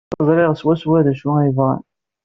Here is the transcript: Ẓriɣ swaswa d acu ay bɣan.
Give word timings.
Ẓriɣ 0.27 0.51
swaswa 0.59 0.99
d 1.05 1.07
acu 1.11 1.29
ay 1.39 1.49
bɣan. 1.57 1.81